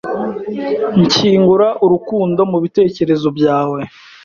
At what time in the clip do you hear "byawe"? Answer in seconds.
3.37-3.79